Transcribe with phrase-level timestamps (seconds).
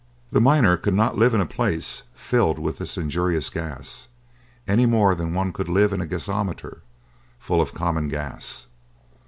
[0.31, 4.07] The miner could not live in a place filled with this injurious gas,
[4.67, 6.81] any more than one could live in a gasometer
[7.37, 8.65] full of common gas.